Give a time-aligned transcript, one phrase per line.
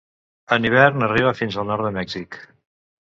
[0.55, 2.39] En hivern arriba fins al nord de Mèxic.